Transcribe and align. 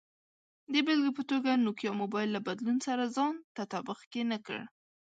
د 0.71 0.73
بېلګې 0.85 1.11
په 1.17 1.23
توګه، 1.31 1.51
نوکیا 1.63 1.91
موبایل 2.01 2.29
له 2.33 2.41
بدلون 2.47 2.77
سره 2.87 3.03
ځان 3.15 3.35
تطابق 3.57 3.99
کې 4.11 4.21
نه 4.31 4.37
کړ. 4.45 4.59